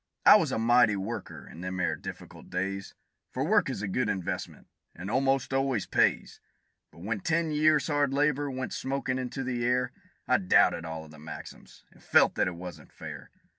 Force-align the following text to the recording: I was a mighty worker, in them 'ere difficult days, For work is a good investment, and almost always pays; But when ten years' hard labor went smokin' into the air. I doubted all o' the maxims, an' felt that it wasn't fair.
I 0.25 0.35
was 0.35 0.51
a 0.51 0.57
mighty 0.57 0.95
worker, 0.95 1.47
in 1.47 1.61
them 1.61 1.79
'ere 1.79 1.95
difficult 1.95 2.49
days, 2.49 2.95
For 3.31 3.43
work 3.47 3.69
is 3.69 3.83
a 3.83 3.87
good 3.87 4.09
investment, 4.09 4.65
and 4.95 5.11
almost 5.11 5.53
always 5.53 5.85
pays; 5.85 6.39
But 6.91 7.01
when 7.03 7.19
ten 7.19 7.51
years' 7.51 7.85
hard 7.85 8.11
labor 8.11 8.49
went 8.49 8.73
smokin' 8.73 9.19
into 9.19 9.43
the 9.43 9.63
air. 9.63 9.91
I 10.27 10.39
doubted 10.39 10.85
all 10.85 11.03
o' 11.03 11.07
the 11.07 11.19
maxims, 11.19 11.85
an' 11.93 12.01
felt 12.01 12.33
that 12.33 12.47
it 12.47 12.55
wasn't 12.55 12.91
fair. 12.91 13.29